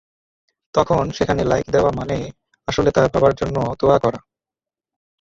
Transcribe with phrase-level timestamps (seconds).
[0.75, 2.17] তখন সেখানে লাইক দেওয়া মানে
[2.67, 4.19] আসলে তার বাবার জন্য দোয়া করা।